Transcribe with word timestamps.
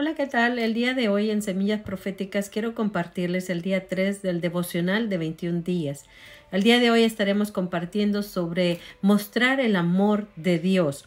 Hola, 0.00 0.14
¿qué 0.14 0.28
tal? 0.28 0.60
El 0.60 0.74
día 0.74 0.94
de 0.94 1.08
hoy 1.08 1.28
en 1.28 1.42
Semillas 1.42 1.80
Proféticas 1.80 2.50
quiero 2.50 2.72
compartirles 2.72 3.50
el 3.50 3.62
día 3.62 3.88
3 3.88 4.22
del 4.22 4.40
devocional 4.40 5.08
de 5.08 5.18
21 5.18 5.62
días. 5.62 6.04
El 6.52 6.62
día 6.62 6.78
de 6.78 6.92
hoy 6.92 7.02
estaremos 7.02 7.50
compartiendo 7.50 8.22
sobre 8.22 8.78
mostrar 9.02 9.58
el 9.58 9.74
amor 9.74 10.28
de 10.36 10.60
Dios. 10.60 11.04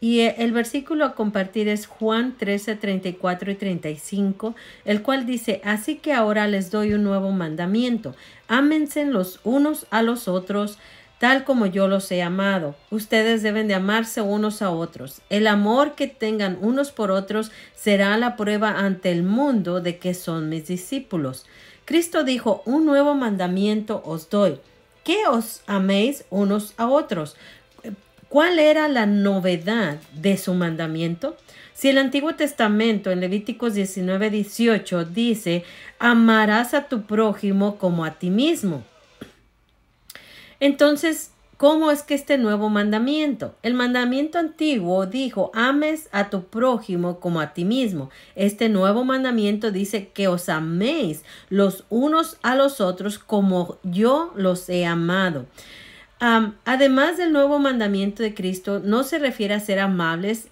Y 0.00 0.20
eh, 0.20 0.36
el 0.38 0.52
versículo 0.52 1.04
a 1.04 1.16
compartir 1.16 1.66
es 1.66 1.88
Juan 1.88 2.36
13, 2.38 2.76
34 2.76 3.50
y 3.50 3.54
35, 3.56 4.54
el 4.84 5.02
cual 5.02 5.26
dice, 5.26 5.60
así 5.64 5.96
que 5.96 6.12
ahora 6.12 6.46
les 6.46 6.70
doy 6.70 6.92
un 6.92 7.02
nuevo 7.02 7.32
mandamiento, 7.32 8.14
ámense 8.46 9.04
los 9.04 9.40
unos 9.42 9.88
a 9.90 10.02
los 10.02 10.28
otros, 10.28 10.78
tal 11.18 11.44
como 11.44 11.66
yo 11.66 11.88
los 11.88 12.10
he 12.10 12.22
amado. 12.22 12.74
Ustedes 12.90 13.42
deben 13.42 13.68
de 13.68 13.74
amarse 13.74 14.20
unos 14.20 14.62
a 14.62 14.70
otros. 14.70 15.20
El 15.30 15.46
amor 15.46 15.94
que 15.94 16.06
tengan 16.06 16.58
unos 16.60 16.92
por 16.92 17.10
otros 17.10 17.50
será 17.74 18.16
la 18.16 18.36
prueba 18.36 18.78
ante 18.78 19.10
el 19.10 19.22
mundo 19.22 19.80
de 19.80 19.98
que 19.98 20.14
son 20.14 20.48
mis 20.48 20.68
discípulos. 20.68 21.46
Cristo 21.84 22.22
dijo, 22.22 22.62
un 22.66 22.84
nuevo 22.84 23.14
mandamiento 23.14 24.02
os 24.04 24.28
doy, 24.30 24.58
que 25.04 25.26
os 25.26 25.62
améis 25.66 26.24
unos 26.30 26.74
a 26.76 26.88
otros. 26.88 27.34
¿Cuál 28.28 28.58
era 28.58 28.88
la 28.88 29.06
novedad 29.06 29.96
de 30.12 30.36
su 30.36 30.52
mandamiento? 30.52 31.36
Si 31.72 31.88
el 31.88 31.96
Antiguo 31.96 32.34
Testamento 32.34 33.10
en 33.10 33.20
Levíticos 33.20 33.72
19, 33.72 34.28
18 34.28 35.06
dice, 35.06 35.64
amarás 35.98 36.74
a 36.74 36.88
tu 36.88 37.02
prójimo 37.02 37.78
como 37.78 38.04
a 38.04 38.18
ti 38.18 38.28
mismo. 38.28 38.84
Entonces, 40.60 41.32
¿cómo 41.56 41.90
es 41.90 42.02
que 42.02 42.14
este 42.14 42.38
nuevo 42.38 42.68
mandamiento? 42.68 43.54
El 43.62 43.74
mandamiento 43.74 44.38
antiguo 44.38 45.06
dijo, 45.06 45.50
ames 45.54 46.08
a 46.12 46.30
tu 46.30 46.44
prójimo 46.44 47.20
como 47.20 47.40
a 47.40 47.54
ti 47.54 47.64
mismo. 47.64 48.10
Este 48.34 48.68
nuevo 48.68 49.04
mandamiento 49.04 49.70
dice 49.70 50.08
que 50.08 50.28
os 50.28 50.48
améis 50.48 51.22
los 51.48 51.84
unos 51.90 52.38
a 52.42 52.54
los 52.56 52.80
otros 52.80 53.18
como 53.18 53.78
yo 53.82 54.32
los 54.34 54.68
he 54.68 54.84
amado 54.84 55.46
además 56.20 57.16
del 57.16 57.32
nuevo 57.32 57.58
mandamiento 57.58 58.22
de 58.22 58.34
Cristo, 58.34 58.80
no 58.84 59.04
se 59.04 59.18
refiere 59.18 59.54
a 59.54 59.60
ser 59.60 59.78
amables 59.78 60.48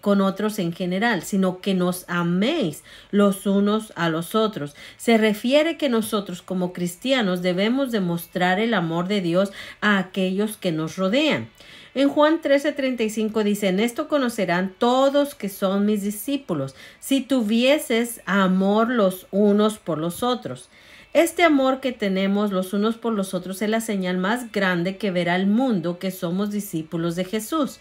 con 0.00 0.20
otros 0.20 0.58
en 0.58 0.72
general, 0.72 1.22
sino 1.22 1.60
que 1.60 1.74
nos 1.74 2.04
améis 2.08 2.84
los 3.10 3.46
unos 3.46 3.92
a 3.96 4.08
los 4.08 4.34
otros. 4.34 4.76
Se 4.96 5.18
refiere 5.18 5.76
que 5.76 5.88
nosotros 5.88 6.42
como 6.42 6.72
cristianos 6.72 7.42
debemos 7.42 7.90
demostrar 7.90 8.60
el 8.60 8.74
amor 8.74 9.08
de 9.08 9.20
Dios 9.20 9.52
a 9.80 9.98
aquellos 9.98 10.56
que 10.56 10.72
nos 10.72 10.96
rodean. 10.96 11.48
En 11.94 12.08
Juan 12.08 12.40
13:35 12.40 13.42
dice, 13.42 13.68
en 13.68 13.78
esto 13.78 14.08
conocerán 14.08 14.74
todos 14.78 15.34
que 15.34 15.50
son 15.50 15.84
mis 15.84 16.02
discípulos, 16.02 16.74
si 17.00 17.20
tuvieses 17.20 18.22
amor 18.24 18.88
los 18.88 19.26
unos 19.30 19.78
por 19.78 19.98
los 19.98 20.22
otros. 20.22 20.70
Este 21.14 21.42
amor 21.42 21.80
que 21.80 21.92
tenemos 21.92 22.52
los 22.52 22.72
unos 22.72 22.96
por 22.96 23.12
los 23.12 23.34
otros 23.34 23.60
es 23.60 23.68
la 23.68 23.82
señal 23.82 24.16
más 24.16 24.50
grande 24.50 24.96
que 24.96 25.10
verá 25.10 25.36
el 25.36 25.46
mundo 25.46 25.98
que 25.98 26.10
somos 26.10 26.50
discípulos 26.50 27.16
de 27.16 27.26
Jesús. 27.26 27.80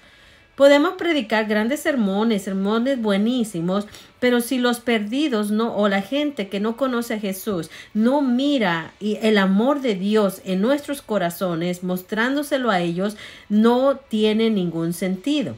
Podemos 0.58 0.96
predicar 0.98 1.46
grandes 1.46 1.80
sermones, 1.80 2.44
sermones 2.44 3.02
buenísimos, 3.02 3.88
pero 4.20 4.42
si 4.42 4.58
los 4.58 4.82
perdidos 4.82 5.50
no 5.50 5.74
o 5.78 5.88
la 5.88 6.02
gente 6.02 6.50
que 6.50 6.60
no 6.60 6.76
conoce 6.76 7.14
a 7.14 7.20
Jesús 7.20 7.72
no 7.94 8.22
mira 8.22 8.92
el 9.00 9.38
amor 9.38 9.80
de 9.80 9.96
Dios 9.96 10.42
en 10.44 10.60
nuestros 10.60 11.02
corazones, 11.02 11.84
mostrándoselo 11.84 12.70
a 12.70 12.82
ellos, 12.82 13.16
no 13.48 13.96
tiene 13.96 14.50
ningún 14.50 14.92
sentido 14.92 15.56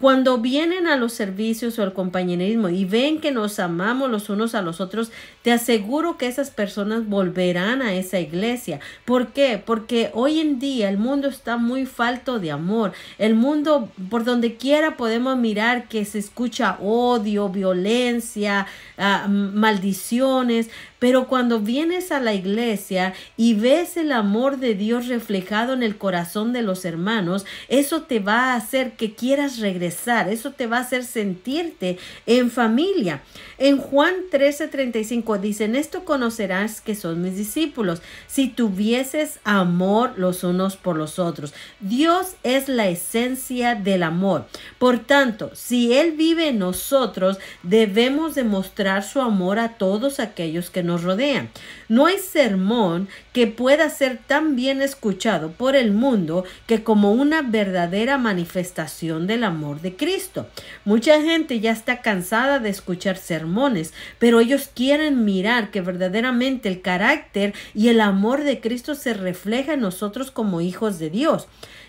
cuando 0.00 0.38
vienen 0.38 0.86
a 0.86 0.96
los 0.96 1.12
servicios 1.12 1.78
o 1.78 1.82
al 1.82 1.92
compañerismo 1.92 2.70
y 2.70 2.84
ven 2.84 3.20
que 3.20 3.32
nos 3.32 3.58
amamos 3.58 4.10
los 4.10 4.30
unos 4.30 4.54
a 4.54 4.62
los 4.62 4.80
otros, 4.80 5.12
te 5.42 5.52
aseguro 5.52 6.16
que 6.16 6.26
esas 6.26 6.50
personas 6.50 7.06
volverán 7.06 7.82
a 7.82 7.94
esa 7.94 8.18
iglesia. 8.18 8.80
¿Por 9.04 9.28
qué? 9.28 9.62
Porque 9.64 10.10
hoy 10.14 10.40
en 10.40 10.58
día 10.58 10.88
el 10.88 10.96
mundo 10.96 11.28
está 11.28 11.58
muy 11.58 11.84
falto 11.84 12.38
de 12.38 12.50
amor. 12.50 12.92
El 13.18 13.34
mundo, 13.34 13.90
por 14.08 14.24
donde 14.24 14.56
quiera 14.56 14.96
podemos 14.96 15.36
mirar 15.36 15.88
que 15.88 16.04
se 16.04 16.18
escucha 16.18 16.78
odio, 16.80 17.50
violencia, 17.50 18.66
ah, 18.96 19.26
maldiciones, 19.28 20.70
pero 21.04 21.28
cuando 21.28 21.60
vienes 21.60 22.12
a 22.12 22.18
la 22.18 22.32
iglesia 22.32 23.12
y 23.36 23.52
ves 23.52 23.98
el 23.98 24.10
amor 24.10 24.56
de 24.56 24.74
Dios 24.74 25.06
reflejado 25.06 25.74
en 25.74 25.82
el 25.82 25.98
corazón 25.98 26.54
de 26.54 26.62
los 26.62 26.86
hermanos, 26.86 27.44
eso 27.68 28.04
te 28.04 28.20
va 28.20 28.52
a 28.52 28.56
hacer 28.56 28.92
que 28.92 29.14
quieras 29.14 29.58
regresar, 29.58 30.30
eso 30.30 30.52
te 30.52 30.66
va 30.66 30.78
a 30.78 30.80
hacer 30.80 31.04
sentirte 31.04 31.98
en 32.24 32.50
familia. 32.50 33.20
En 33.58 33.76
Juan 33.76 34.14
13:35 34.32 35.38
dicen, 35.40 35.76
esto 35.76 36.06
conocerás 36.06 36.80
que 36.80 36.94
son 36.94 37.20
mis 37.20 37.36
discípulos, 37.36 38.00
si 38.26 38.48
tuvieses 38.48 39.40
amor 39.44 40.14
los 40.16 40.42
unos 40.42 40.76
por 40.76 40.96
los 40.96 41.18
otros. 41.18 41.52
Dios 41.80 42.36
es 42.44 42.66
la 42.68 42.88
esencia 42.88 43.74
del 43.74 44.04
amor. 44.04 44.46
Por 44.78 45.00
tanto, 45.00 45.50
si 45.54 45.92
Él 45.92 46.12
vive 46.12 46.48
en 46.48 46.60
nosotros, 46.60 47.38
debemos 47.62 48.34
demostrar 48.34 49.04
su 49.04 49.20
amor 49.20 49.58
a 49.58 49.76
todos 49.76 50.18
aquellos 50.18 50.70
que 50.70 50.82
nos 50.82 50.93
rodean. 51.02 51.50
No 51.88 52.06
hay 52.06 52.18
sermón 52.18 53.08
que 53.32 53.46
pueda 53.46 53.90
ser 53.90 54.18
tan 54.18 54.56
bien 54.56 54.82
escuchado 54.82 55.50
por 55.52 55.76
el 55.76 55.92
mundo 55.92 56.44
que 56.66 56.82
como 56.82 57.12
una 57.12 57.42
verdadera 57.42 58.18
manifestación 58.18 59.26
del 59.26 59.44
amor 59.44 59.80
de 59.80 59.96
Cristo. 59.96 60.48
Mucha 60.84 61.20
gente 61.20 61.60
ya 61.60 61.72
está 61.72 62.00
cansada 62.02 62.58
de 62.58 62.70
escuchar 62.70 63.16
sermones, 63.16 63.92
pero 64.18 64.40
ellos 64.40 64.70
quieren 64.74 65.24
mirar 65.24 65.70
que 65.70 65.80
verdaderamente 65.80 66.68
el 66.68 66.80
carácter 66.80 67.54
y 67.74 67.88
el 67.88 68.00
amor 68.00 68.44
de 68.44 68.60
Cristo 68.60 68.94
se 68.94 69.14
refleja 69.14 69.74
en 69.74 69.80
nosotros 69.80 70.30
como 70.30 70.60
hijos 70.60 70.98
de 70.98 71.10
Dios. 71.10 71.46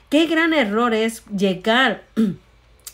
Qué 0.09 0.27
gran 0.27 0.53
error 0.53 0.93
es 0.93 1.23
llegar 1.35 2.03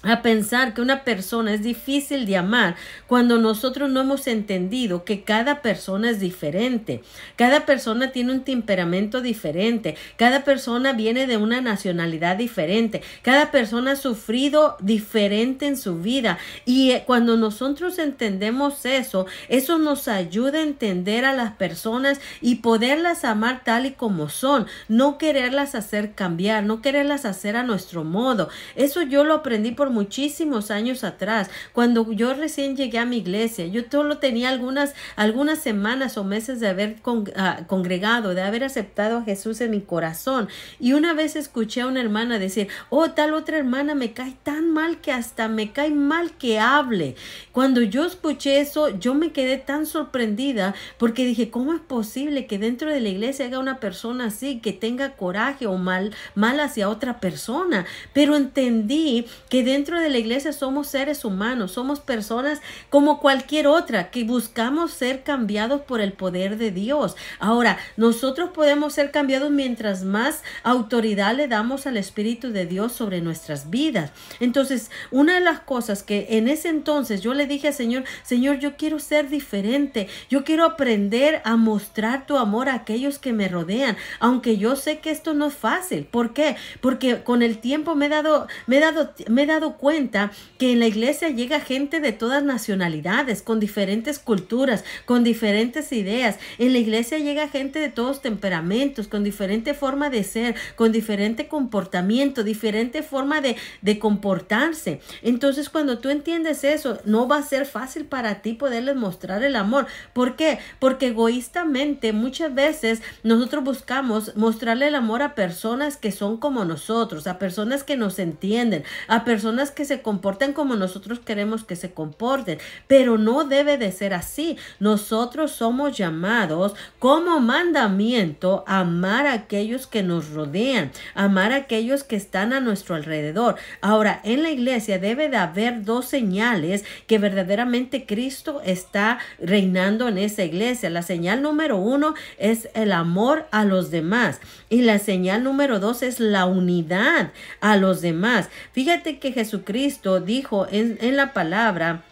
a 0.04 0.22
pensar 0.22 0.74
que 0.74 0.82
una 0.82 1.04
persona 1.04 1.54
es 1.54 1.62
difícil 1.62 2.26
de 2.26 2.38
amar 2.38 2.76
cuando 3.08 3.38
nosotros 3.38 3.90
no 3.90 4.02
hemos 4.02 4.28
entendido 4.28 5.04
que 5.04 5.24
cada 5.24 5.62
persona 5.62 6.10
es 6.10 6.20
diferente, 6.20 7.02
cada 7.36 7.66
persona 7.66 8.12
tiene 8.12 8.32
un 8.32 8.44
temperamento 8.44 9.22
diferente, 9.22 9.96
cada 10.18 10.44
persona 10.44 10.94
viene 10.94 11.28
de 11.28 11.38
una 11.38 11.62
nacionalidad 11.62 12.38
diferente, 12.38 13.02
cada 13.22 13.52
persona 13.52 13.92
ha 13.92 13.96
sufrido 13.96 14.78
diferente 14.80 15.68
en 15.68 15.78
su 15.78 16.00
vida. 16.00 16.38
Y 16.66 16.92
eh, 16.92 17.04
cuando 17.06 17.38
nosotros 17.38 18.00
entendemos 18.00 18.86
eso, 18.86 19.28
eso 19.50 19.78
nos 19.78 20.08
ayuda 20.08 20.60
a 20.60 20.64
entender 20.64 21.26
a 21.26 21.34
las 21.34 21.54
personas 21.54 22.20
y 22.42 22.56
poderlas 22.56 23.24
amar 23.24 23.62
tal 23.64 23.86
y 23.86 23.92
como 23.92 24.30
son, 24.30 24.68
no 24.88 25.18
quererlas 25.18 25.76
hacer 25.76 26.14
cambiar, 26.14 26.64
no 26.64 26.82
quererlas 26.82 27.26
hacer 27.26 27.56
a 27.56 27.64
nuestro 27.64 28.04
modo. 28.04 28.50
Eso 28.76 29.02
yo 29.04 29.24
lo 29.24 29.36
aprendí 29.36 29.72
por 29.72 29.91
muchísimos 29.92 30.72
años 30.72 31.04
atrás, 31.04 31.50
cuando 31.74 32.12
yo 32.12 32.34
recién 32.34 32.76
llegué 32.76 33.00
a 33.00 33.06
mi 33.06 33.18
iglesia. 33.18 33.68
Yo 33.68 33.82
solo 33.90 34.18
tenía 34.18 34.50
algunas, 34.50 34.94
algunas 35.16 35.60
semanas 35.60 36.18
o 36.18 36.24
meses 36.24 36.60
de 36.60 36.68
haber 36.68 36.98
ah, 37.36 37.62
congregado, 37.68 38.34
de 38.34 38.42
haber 38.42 38.64
aceptado 38.64 39.20
a 39.20 39.24
Jesús 39.24 39.62
en 39.62 39.72
mi 39.72 39.82
corazón. 39.82 40.48
Y 40.80 40.94
una 40.94 41.14
vez 41.14 41.36
escuché 41.36 41.82
a 41.82 41.88
una 41.88 42.02
hermana 42.02 42.40
decir, 42.40 42.68
oh, 42.90 43.12
tal 43.12 43.34
otra 43.34 43.58
hermana 43.58 43.96
me 43.96 44.14
cae 44.14 44.36
tan 44.44 44.72
mal 44.72 45.02
que 45.02 45.12
hasta 45.12 45.48
me 45.48 45.72
cae 45.72 45.92
mal 45.92 46.32
que 46.38 46.60
hable. 46.60 47.16
Cuando 47.52 47.82
yo 47.82 48.06
escuché 48.06 48.60
eso, 48.60 48.90
yo 48.98 49.14
me 49.14 49.32
quedé 49.32 49.58
tan 49.58 49.86
sorprendida 49.86 50.74
porque 50.98 51.26
dije, 51.26 51.50
¿cómo 51.50 51.74
es 51.74 51.82
posible 51.82 52.46
que 52.48 52.58
dentro 52.58 52.90
de 52.90 53.00
la 53.00 53.10
iglesia 53.10 53.46
haga 53.46 53.60
una 53.60 53.80
persona 53.80 54.26
así, 54.26 54.60
que 54.60 54.74
tenga 54.74 55.16
coraje 55.16 55.68
o 55.68 55.78
mal, 55.78 56.14
mal 56.36 56.60
hacia 56.60 56.90
otra 56.90 57.20
persona? 57.20 57.86
Pero 58.14 58.36
entendí 58.36 59.26
que 59.50 59.64
dentro 59.64 59.81
de 59.82 60.10
la 60.10 60.18
iglesia 60.18 60.54
somos 60.54 60.88
seres 60.88 61.26
humanos, 61.26 61.72
somos 61.72 62.00
personas 62.00 62.62
como 62.90 63.20
cualquier 63.20 63.68
otra 63.68 64.12
que 64.12 64.24
buscamos 64.24 64.92
ser 64.92 65.24
cambiados 65.24 65.82
por 65.82 66.02
el 66.02 66.14
poder 66.14 66.58
de 66.58 66.72
Dios. 66.72 67.16
Ahora, 67.40 67.78
nosotros 67.98 68.52
podemos 68.54 68.94
ser 68.94 69.12
cambiados 69.12 69.52
mientras 69.52 70.04
más 70.04 70.44
autoridad 70.64 71.36
le 71.36 71.48
damos 71.48 71.88
al 71.88 71.98
Espíritu 71.98 72.52
de 72.52 72.66
Dios 72.66 72.92
sobre 72.92 73.22
nuestras 73.22 73.70
vidas. 73.70 74.12
Entonces, 74.40 74.92
una 75.10 75.36
de 75.36 75.42
las 75.42 75.60
cosas 75.60 76.04
que 76.04 76.28
en 76.30 76.48
ese 76.48 76.70
entonces 76.70 77.22
yo 77.22 77.34
le 77.34 77.48
dije 77.48 77.70
al 77.70 77.74
Señor, 77.74 78.04
Señor, 78.24 78.60
yo 78.60 78.78
quiero 78.78 79.00
ser 79.00 79.30
diferente, 79.30 80.08
yo 80.30 80.44
quiero 80.44 80.64
aprender 80.66 81.42
a 81.44 81.56
mostrar 81.56 82.26
tu 82.28 82.38
amor 82.38 82.70
a 82.70 82.76
aquellos 82.76 83.20
que 83.20 83.34
me 83.34 83.48
rodean, 83.48 83.98
aunque 84.20 84.58
yo 84.58 84.76
sé 84.76 85.00
que 85.00 85.12
esto 85.12 85.34
no 85.34 85.48
es 85.48 85.56
fácil. 85.56 86.06
¿Por 86.06 86.34
qué? 86.34 86.56
Porque 86.82 87.24
con 87.24 87.42
el 87.42 87.58
tiempo 87.58 87.96
me 87.96 88.06
he 88.06 88.10
dado, 88.10 88.48
me 88.68 88.78
he 88.78 88.80
dado, 88.80 89.12
me 89.28 89.44
he 89.44 89.46
dado 89.46 89.71
cuenta 89.78 90.32
que 90.58 90.72
en 90.72 90.80
la 90.80 90.88
iglesia 90.88 91.30
llega 91.30 91.60
gente 91.60 92.00
de 92.00 92.12
todas 92.12 92.44
nacionalidades, 92.44 93.42
con 93.42 93.60
diferentes 93.60 94.20
culturas, 94.20 94.84
con 95.06 95.24
diferentes 95.24 95.92
ideas. 95.92 96.38
En 96.58 96.74
la 96.74 96.80
iglesia 96.80 97.18
llega 97.18 97.48
gente 97.48 97.80
de 97.80 97.90
todos 97.90 98.22
temperamentos, 98.22 99.08
con 99.08 99.24
diferente 99.24 99.74
forma 99.74 100.10
de 100.10 100.24
ser, 100.24 100.56
con 100.76 100.92
diferente 100.92 101.48
comportamiento, 101.48 102.44
diferente 102.44 103.04
forma 103.04 103.42
de, 103.42 103.56
de 103.82 104.00
comportarse. 104.00 105.02
Entonces, 105.22 105.70
cuando 105.70 106.00
tú 106.00 106.10
entiendes 106.10 106.64
eso, 106.64 107.00
no 107.06 107.28
va 107.28 107.38
a 107.38 107.44
ser 107.44 107.66
fácil 107.66 108.06
para 108.06 108.42
ti 108.42 108.54
poderles 108.54 108.96
mostrar 108.96 109.44
el 109.44 109.56
amor. 109.56 109.88
¿Por 110.14 110.36
qué? 110.36 110.60
Porque 110.80 111.08
egoístamente 111.08 112.14
muchas 112.14 112.54
veces 112.54 113.02
nosotros 113.24 113.64
buscamos 113.64 114.36
mostrarle 114.36 114.88
el 114.88 114.96
amor 114.96 115.22
a 115.22 115.36
personas 115.36 115.98
que 115.98 116.12
son 116.12 116.38
como 116.38 116.66
nosotros, 116.66 117.28
a 117.28 117.40
personas 117.40 117.84
que 117.84 117.98
nos 117.98 118.20
entienden, 118.20 118.84
a 119.08 119.24
personas 119.24 119.61
que 119.70 119.86
se 119.86 120.02
comportan 120.02 120.54
como 120.54 120.76
nosotros 120.76 121.20
queremos 121.20 121.64
que 121.64 121.76
se 121.76 121.92
comporten. 121.92 122.58
Pero 122.88 123.20
no 123.20 123.44
debe 123.44 123.78
de 123.78 123.92
ser 123.92 124.16
así. 124.16 124.58
Nosotros 124.80 125.52
somos 125.52 125.96
llamados 125.96 126.74
como 126.98 127.40
mandamiento 127.40 128.64
a 128.66 128.80
amar 128.80 129.28
a 129.28 129.34
aquellos 129.34 129.86
que 129.86 130.02
nos 130.02 130.32
rodean, 130.32 130.92
amar 131.14 131.52
a 131.52 131.58
aquellos 131.58 132.04
que 132.04 132.16
están 132.16 132.54
a 132.54 132.60
nuestro 132.60 132.96
alrededor. 132.96 133.58
Ahora, 133.82 134.20
en 134.24 134.42
la 134.42 134.50
iglesia 134.50 134.98
debe 134.98 135.30
de 135.30 135.38
haber 135.38 135.84
dos 135.84 136.06
señales 136.06 136.84
que 137.08 137.20
verdaderamente 137.20 138.06
Cristo 138.06 138.62
está 138.64 139.20
reinando 139.40 140.08
en 140.08 140.18
esa 140.18 140.44
iglesia. 140.44 140.90
La 140.90 141.04
señal 141.04 141.42
número 141.42 141.78
uno 141.78 142.16
es 142.38 142.70
el 142.74 142.92
amor 142.92 143.48
a 143.52 143.66
los 143.66 143.92
demás 143.92 144.40
y 144.70 144.82
la 144.82 145.00
señal 145.00 145.44
número 145.44 145.80
dos 145.80 146.02
es 146.02 146.20
la 146.20 146.46
unidad 146.46 147.32
a 147.60 147.78
los 147.78 148.02
demás. 148.02 148.50
Fíjate 148.72 149.20
que 149.20 149.34
Jesucristo 149.52 150.22
dijo 150.22 150.66
en, 150.72 151.18
la 151.18 151.34
palabra, 151.34 152.04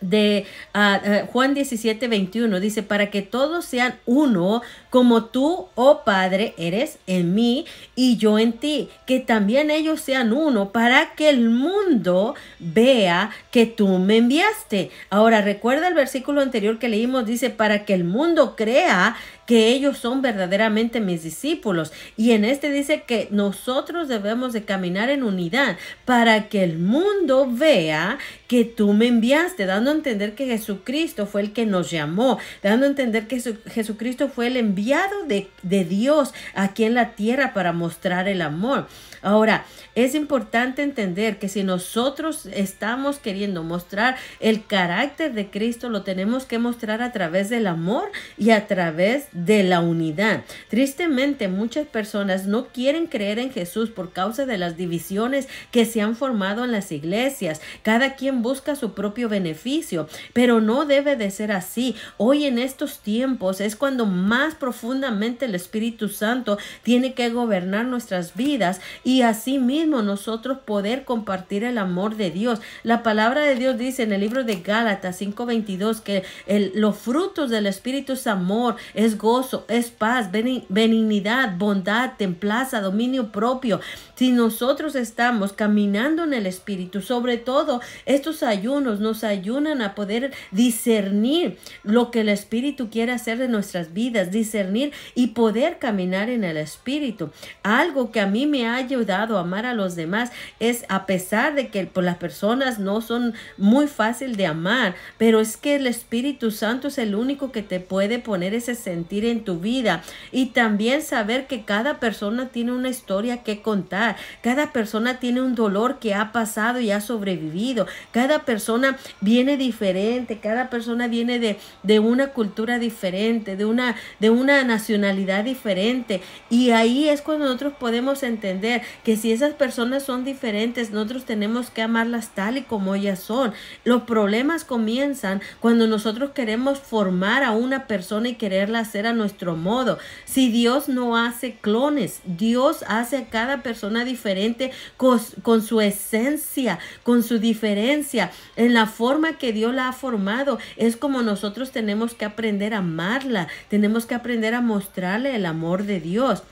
de 0.00 0.46
uh, 0.72 1.26
Juan 1.26 1.52
17, 1.52 2.06
21, 2.08 2.60
dice, 2.60 2.82
para 2.82 3.10
que 3.10 3.20
todos 3.22 3.64
sean 3.66 3.98
uno, 4.06 4.62
como 4.88 5.24
tú, 5.26 5.66
oh 5.74 6.02
Padre, 6.04 6.54
eres 6.56 6.98
en 7.06 7.34
mí 7.34 7.66
y 7.96 8.16
yo 8.16 8.38
en 8.38 8.54
ti, 8.54 8.88
que 9.04 9.18
también 9.20 9.70
ellos 9.70 10.00
sean 10.00 10.32
uno, 10.32 10.70
para 10.70 11.14
que 11.16 11.28
el 11.28 11.50
mundo 11.50 12.34
vea 12.60 13.30
que 13.50 13.66
tú 13.66 13.88
me 13.98 14.18
enviaste. 14.18 14.90
Ahora, 15.10 15.42
recuerda 15.42 15.88
el 15.88 15.94
versículo 15.94 16.40
anterior 16.40 16.78
que 16.78 16.88
leímos, 16.88 17.26
dice, 17.26 17.50
para 17.50 17.84
que 17.84 17.92
el 17.92 18.04
mundo 18.04 18.54
crea 18.56 19.16
que 19.50 19.66
ellos 19.66 19.98
son 19.98 20.22
verdaderamente 20.22 21.00
mis 21.00 21.24
discípulos. 21.24 21.92
Y 22.16 22.30
en 22.30 22.44
este 22.44 22.70
dice 22.70 23.02
que 23.02 23.26
nosotros 23.32 24.06
debemos 24.06 24.52
de 24.52 24.62
caminar 24.62 25.10
en 25.10 25.24
unidad 25.24 25.76
para 26.04 26.48
que 26.48 26.62
el 26.62 26.78
mundo 26.78 27.48
vea 27.50 28.18
que 28.46 28.64
tú 28.64 28.92
me 28.92 29.08
enviaste, 29.08 29.66
dando 29.66 29.90
a 29.90 29.94
entender 29.94 30.36
que 30.36 30.46
Jesucristo 30.46 31.26
fue 31.26 31.40
el 31.40 31.52
que 31.52 31.66
nos 31.66 31.90
llamó, 31.90 32.38
dando 32.62 32.86
a 32.86 32.90
entender 32.90 33.26
que 33.26 33.40
Jesucristo 33.40 34.28
fue 34.28 34.46
el 34.46 34.56
enviado 34.56 35.24
de, 35.26 35.48
de 35.64 35.84
Dios 35.84 36.32
aquí 36.54 36.84
en 36.84 36.94
la 36.94 37.16
tierra 37.16 37.52
para 37.52 37.72
mostrar 37.72 38.28
el 38.28 38.42
amor. 38.42 38.86
Ahora, 39.22 39.64
es 39.94 40.14
importante 40.14 40.82
entender 40.82 41.38
que 41.38 41.48
si 41.48 41.62
nosotros 41.64 42.46
estamos 42.46 43.18
queriendo 43.18 43.62
mostrar 43.64 44.16
el 44.38 44.64
carácter 44.64 45.34
de 45.34 45.50
Cristo, 45.50 45.90
lo 45.90 46.02
tenemos 46.02 46.46
que 46.46 46.58
mostrar 46.58 47.02
a 47.02 47.12
través 47.12 47.50
del 47.50 47.66
amor 47.66 48.10
y 48.38 48.50
a 48.50 48.66
través 48.66 49.26
de 49.32 49.39
la 49.46 49.80
unidad. 49.80 50.44
Tristemente, 50.68 51.48
muchas 51.48 51.86
personas 51.86 52.46
no 52.46 52.66
quieren 52.68 53.06
creer 53.06 53.38
en 53.38 53.50
Jesús 53.50 53.90
por 53.90 54.12
causa 54.12 54.46
de 54.46 54.58
las 54.58 54.76
divisiones 54.76 55.48
que 55.70 55.84
se 55.84 56.00
han 56.00 56.16
formado 56.16 56.64
en 56.64 56.72
las 56.72 56.92
iglesias. 56.92 57.60
Cada 57.82 58.14
quien 58.14 58.42
busca 58.42 58.76
su 58.76 58.92
propio 58.92 59.28
beneficio, 59.28 60.08
pero 60.32 60.60
no 60.60 60.84
debe 60.84 61.16
de 61.16 61.30
ser 61.30 61.52
así. 61.52 61.96
Hoy 62.16 62.44
en 62.44 62.58
estos 62.58 62.98
tiempos 62.98 63.60
es 63.60 63.76
cuando 63.76 64.06
más 64.06 64.54
profundamente 64.54 65.46
el 65.46 65.54
Espíritu 65.54 66.08
Santo 66.08 66.58
tiene 66.82 67.14
que 67.14 67.30
gobernar 67.30 67.86
nuestras 67.86 68.34
vidas 68.34 68.80
y 69.04 69.22
así 69.22 69.58
mismo 69.58 70.02
nosotros 70.02 70.58
poder 70.64 71.04
compartir 71.04 71.64
el 71.64 71.78
amor 71.78 72.16
de 72.16 72.30
Dios. 72.30 72.60
La 72.82 73.02
palabra 73.02 73.42
de 73.42 73.54
Dios 73.54 73.78
dice 73.78 74.02
en 74.02 74.12
el 74.12 74.20
libro 74.20 74.44
de 74.44 74.56
Gálatas 74.56 75.20
5:22 75.20 76.00
que 76.00 76.22
el, 76.46 76.72
los 76.74 76.96
frutos 76.96 77.50
del 77.50 77.66
Espíritu 77.66 78.12
es 78.12 78.26
amor, 78.26 78.76
es 78.94 79.16
gozo, 79.16 79.29
es 79.68 79.90
paz, 79.90 80.30
benignidad, 80.32 81.56
bondad, 81.56 82.12
templaza, 82.16 82.80
dominio 82.80 83.30
propio. 83.30 83.80
Si 84.14 84.32
nosotros 84.32 84.94
estamos 84.96 85.52
caminando 85.52 86.24
en 86.24 86.34
el 86.34 86.46
Espíritu, 86.46 87.00
sobre 87.00 87.36
todo 87.36 87.80
estos 88.06 88.42
ayunos 88.42 89.00
nos 89.00 89.24
ayudan 89.24 89.82
a 89.82 89.94
poder 89.94 90.32
discernir 90.50 91.58
lo 91.82 92.10
que 92.10 92.20
el 92.20 92.28
Espíritu 92.28 92.90
quiere 92.90 93.12
hacer 93.12 93.38
de 93.38 93.48
nuestras 93.48 93.92
vidas, 93.92 94.30
discernir 94.30 94.92
y 95.14 95.28
poder 95.28 95.78
caminar 95.78 96.28
en 96.28 96.44
el 96.44 96.56
Espíritu. 96.56 97.30
Algo 97.62 98.10
que 98.12 98.20
a 98.20 98.26
mí 98.26 98.46
me 98.46 98.66
ha 98.66 98.74
ayudado 98.74 99.38
a 99.38 99.42
amar 99.42 99.64
a 99.66 99.74
los 99.74 99.96
demás 99.96 100.32
es 100.58 100.84
a 100.88 101.06
pesar 101.06 101.54
de 101.54 101.68
que 101.68 101.86
pues, 101.86 102.04
las 102.04 102.16
personas 102.16 102.78
no 102.78 103.00
son 103.00 103.34
muy 103.56 103.86
fácil 103.86 104.36
de 104.36 104.46
amar, 104.46 104.94
pero 105.18 105.40
es 105.40 105.56
que 105.56 105.76
el 105.76 105.86
Espíritu 105.86 106.50
Santo 106.50 106.88
es 106.88 106.98
el 106.98 107.14
único 107.14 107.52
que 107.52 107.62
te 107.62 107.80
puede 107.80 108.18
poner 108.18 108.54
ese 108.54 108.74
sentir 109.10 109.24
en 109.24 109.42
tu 109.42 109.58
vida. 109.58 110.02
Y 110.30 110.46
también 110.46 111.02
saber 111.02 111.46
que 111.48 111.64
cada 111.64 111.98
persona 111.98 112.48
tiene 112.48 112.72
una 112.72 112.88
historia 112.88 113.42
que 113.42 113.60
contar, 113.60 114.16
cada 114.40 114.72
persona 114.72 115.18
tiene 115.18 115.42
un 115.42 115.54
dolor 115.56 115.98
que 115.98 116.14
ha 116.14 116.30
pasado 116.30 116.78
y 116.80 116.92
ha 116.92 117.00
sobrevivido, 117.00 117.86
cada 118.12 118.44
persona 118.44 118.96
viene 119.20 119.56
diferente, 119.56 120.38
cada 120.38 120.70
persona 120.70 121.08
viene 121.08 121.40
de, 121.40 121.58
de 121.82 121.98
una 121.98 122.28
cultura 122.28 122.78
diferente, 122.78 123.56
de 123.56 123.64
una, 123.64 123.96
de 124.20 124.30
una 124.30 124.62
nacionalidad 124.62 125.44
diferente. 125.44 126.20
Y 126.48 126.70
ahí 126.70 127.08
es 127.08 127.20
cuando 127.20 127.46
nosotros 127.46 127.72
podemos 127.80 128.22
entender 128.22 128.82
que 129.04 129.16
si 129.16 129.32
esas 129.32 129.54
personas 129.54 130.04
son 130.04 130.24
diferentes, 130.24 130.92
nosotros 130.92 131.24
tenemos 131.24 131.70
que 131.70 131.82
amarlas 131.82 132.28
tal 132.34 132.58
y 132.58 132.62
como 132.62 132.94
ellas 132.94 133.18
son. 133.18 133.52
Los 133.84 134.02
problemas 134.02 134.64
comienzan 134.64 135.40
cuando 135.58 135.88
nosotros 135.88 136.30
queremos 136.30 136.78
formar 136.78 137.42
a 137.42 137.50
una 137.50 137.88
persona 137.88 138.28
y 138.28 138.34
quererla 138.34 138.78
hacer 138.80 138.99
a 139.06 139.12
nuestro 139.12 139.56
modo. 139.56 139.98
Si 140.24 140.50
Dios 140.50 140.88
no 140.88 141.16
hace 141.16 141.56
clones, 141.60 142.20
Dios 142.24 142.84
hace 142.88 143.16
a 143.16 143.26
cada 143.28 143.62
persona 143.62 144.04
diferente 144.04 144.72
con, 144.96 145.20
con 145.42 145.62
su 145.62 145.80
esencia, 145.80 146.78
con 147.02 147.22
su 147.22 147.38
diferencia, 147.38 148.30
en 148.56 148.74
la 148.74 148.86
forma 148.86 149.38
que 149.38 149.52
Dios 149.52 149.74
la 149.74 149.88
ha 149.88 149.92
formado. 149.92 150.58
Es 150.76 150.96
como 150.96 151.22
nosotros 151.22 151.70
tenemos 151.70 152.14
que 152.14 152.24
aprender 152.24 152.74
a 152.74 152.78
amarla, 152.78 153.48
tenemos 153.68 154.06
que 154.06 154.14
aprender 154.14 154.54
a 154.54 154.60
mostrarle 154.60 155.34
el 155.36 155.46
amor 155.46 155.84
de 155.84 156.00
Dios. 156.00 156.42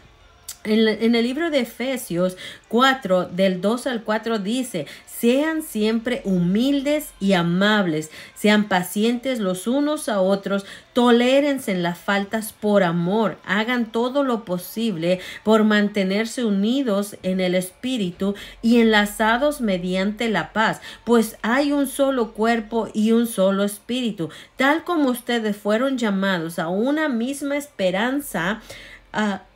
En, 0.68 1.14
el 1.14 1.24
libro 1.24 1.50
de 1.50 1.60
Efesios 1.60 2.36
4, 2.68 3.26
del 3.28 3.62
2 3.62 3.86
al 3.86 4.02
4 4.02 4.38
dice, 4.38 4.86
sean 5.06 5.62
siempre 5.62 6.20
humildes 6.24 7.08
y 7.20 7.32
amables, 7.32 8.10
sean 8.34 8.68
pacientes 8.68 9.40
los 9.40 9.66
unos 9.66 10.10
a 10.10 10.20
otros, 10.20 10.66
tolérense 10.92 11.72
en 11.72 11.82
las 11.82 11.98
faltas 11.98 12.52
por 12.52 12.82
amor, 12.82 13.38
hagan 13.46 13.86
todo 13.86 14.24
lo 14.24 14.44
posible 14.44 15.20
por 15.42 15.64
mantenerse 15.64 16.44
unidos 16.44 17.16
en 17.22 17.40
el 17.40 17.54
espíritu 17.54 18.34
y 18.60 18.80
enlazados 18.80 19.62
mediante 19.62 20.28
la 20.28 20.52
paz, 20.52 20.82
pues 21.04 21.38
hay 21.40 21.72
un 21.72 21.86
solo 21.86 22.32
cuerpo 22.32 22.90
y 22.92 23.12
un 23.12 23.26
solo 23.26 23.64
espíritu, 23.64 24.28
tal 24.56 24.84
como 24.84 25.08
ustedes 25.08 25.56
fueron 25.56 25.96
llamados 25.96 26.58
a 26.58 26.68
una 26.68 27.08
misma 27.08 27.56
esperanza 27.56 28.60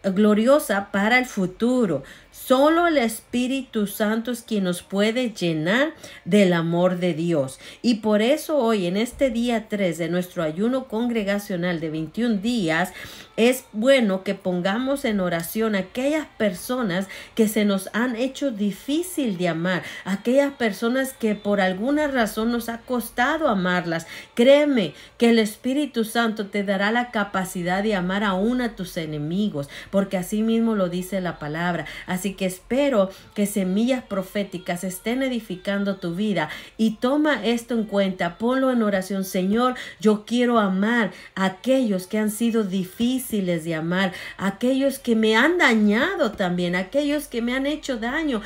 gloriosa 0.03 0.91
para 0.93 1.19
el 1.19 1.27
futuro. 1.27 2.03
Solo 2.31 2.87
el 2.87 2.97
Espíritu 2.97 3.87
Santo 3.87 4.31
es 4.31 4.43
quien 4.43 4.65
nos 4.65 4.83
puede 4.83 5.31
llenar 5.31 5.93
del 6.25 6.55
amor 6.55 6.99
de 6.99 7.15
Dios. 7.15 7.61
Y 7.83 7.97
por 7.97 8.23
eso 8.23 8.57
hoy, 8.57 8.87
en 8.87 8.97
este 8.97 9.31
día 9.31 9.69
3 9.69 9.99
de 9.99 10.09
nuestro 10.09 10.43
ayuno 10.43 10.89
congregacional 10.89 11.79
de 11.79 11.91
21 11.91 12.37
días, 12.37 12.93
es 13.37 13.65
bueno 13.73 14.25
que 14.25 14.35
pongamos 14.35 15.05
en 15.05 15.21
oración 15.21 15.75
a 15.75 15.81
aquellas 15.81 16.27
personas 16.37 17.07
que 17.35 17.49
se 17.49 17.65
nos 17.65 17.89
han 17.93 18.17
hecho 18.17 18.51
difícil 18.51 19.39
de 19.39 19.49
amar, 19.49 19.83
aquellas 20.05 20.53
personas 20.53 21.15
que 21.15 21.35
por 21.35 21.61
alguna 21.61 22.09
razón 22.09 22.53
nos 22.53 22.69
ha 22.69 22.79
costado 22.79 23.49
amarlas. 23.49 24.07
Créeme 24.35 24.95
que 25.17 25.31
el 25.31 25.39
Espíritu 25.39 26.05
Santo 26.05 26.47
te 26.47 26.63
dará 26.63 26.93
la 26.93 27.11
capacidad 27.11 27.83
de 27.83 27.95
amar 27.95 28.23
aún 28.25 28.61
a 28.61 28.77
tus 28.77 28.97
enemigos, 28.97 29.69
porque 29.93 30.17
así 30.17 30.43
mismo 30.43 30.75
lo 30.75 30.89
dice 30.89 31.21
la 31.21 31.39
palabra. 31.39 31.85
Así 32.07 32.33
que 32.33 32.47
espero 32.47 33.11
que 33.35 33.45
semillas 33.47 34.03
proféticas 34.03 34.85
estén 34.85 35.23
edificando 35.23 35.97
tu 35.97 36.15
vida 36.15 36.49
y 36.79 36.93
toma 36.93 37.45
esto 37.45 37.75
en 37.75 37.85
cuenta, 37.85 38.39
ponlo 38.39 38.73
en 38.73 38.83
oración, 38.83 39.25
Señor, 39.25 39.75
yo 40.01 40.25
quiero 40.25 40.59
amar 40.59 41.13
a 41.35 41.45
aquellos 41.45 42.07
que 42.07 42.17
han 42.17 42.31
sido 42.31 42.65
difíciles 42.65 43.65
de 43.65 43.75
amar, 43.75 44.13
aquellos 44.39 44.99
que 44.99 45.15
me 45.15 45.37
han 45.37 45.59
dañado 45.59 46.33
también, 46.33 46.75
aquellos 46.75 47.29
que 47.29 47.43
me 47.43 47.55
han 47.55 47.67
hecho 47.67 47.99
daño. 47.99 48.41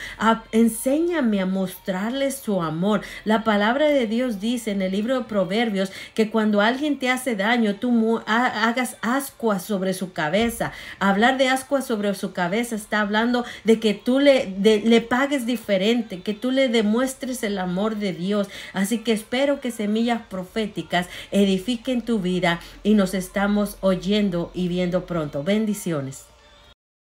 enséñame 0.50 1.40
a 1.40 1.46
mostrarles 1.46 2.38
su 2.38 2.60
amor. 2.60 3.02
La 3.24 3.44
palabra 3.44 3.86
de 3.86 4.08
Dios 4.08 4.40
dice 4.40 4.72
en 4.72 4.82
el 4.82 4.90
libro 4.90 5.16
de 5.16 5.24
Proverbios 5.26 5.92
que 6.14 6.28
cuando 6.28 6.60
alguien 6.60 6.98
te 6.98 7.08
hace 7.08 7.36
daño, 7.36 7.76
tú 7.76 8.20
hagas 8.26 8.96
ascuas 9.00 9.62
sobre 9.62 9.94
su 9.94 10.12
cabeza. 10.12 10.72
Hablar 10.98 11.35
de 11.36 11.48
ascuas 11.48 11.86
sobre 11.86 12.14
su 12.14 12.32
cabeza 12.32 12.74
está 12.74 13.00
hablando 13.00 13.44
de 13.64 13.80
que 13.80 13.94
tú 13.94 14.18
le, 14.18 14.54
le 14.60 15.00
pagues 15.00 15.46
diferente, 15.46 16.20
que 16.20 16.34
tú 16.34 16.50
le 16.50 16.68
demuestres 16.68 17.42
el 17.42 17.58
amor 17.58 17.96
de 17.96 18.12
Dios. 18.12 18.48
Así 18.72 18.98
que 18.98 19.12
espero 19.12 19.60
que 19.60 19.70
semillas 19.70 20.22
proféticas 20.28 21.08
edifiquen 21.30 22.02
tu 22.02 22.18
vida 22.18 22.60
y 22.82 22.94
nos 22.94 23.14
estamos 23.14 23.76
oyendo 23.80 24.50
y 24.54 24.68
viendo 24.68 25.06
pronto. 25.06 25.42
Bendiciones. 25.42 26.35